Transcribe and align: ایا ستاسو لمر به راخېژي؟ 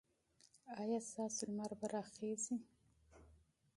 ایا 0.79 0.99
ستاسو 1.09 1.41
لمر 1.49 1.71
به 1.79 1.87
راخېژي؟ 1.93 2.55